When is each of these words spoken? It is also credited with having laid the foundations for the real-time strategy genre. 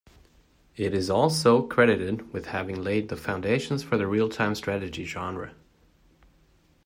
It 0.77 0.95
is 0.95 1.11
also 1.11 1.61
credited 1.61 2.33
with 2.33 2.47
having 2.47 2.81
laid 2.83 3.09
the 3.09 3.15
foundations 3.15 3.83
for 3.83 3.97
the 3.97 4.07
real-time 4.07 4.55
strategy 4.55 5.05
genre. 5.05 5.53